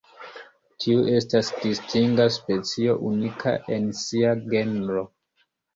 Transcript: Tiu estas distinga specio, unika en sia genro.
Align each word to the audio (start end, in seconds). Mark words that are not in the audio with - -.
Tiu 0.83 1.03
estas 1.17 1.51
distinga 1.65 2.27
specio, 2.39 2.99
unika 3.13 3.57
en 3.79 3.89
sia 4.05 4.37
genro. 4.51 5.11